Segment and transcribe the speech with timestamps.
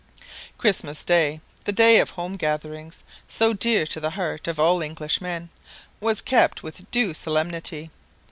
[0.57, 5.51] Christmas Day, the day of home gatherings so dear to the heart of all Englishmen,
[5.99, 7.91] was kept with due solemnity.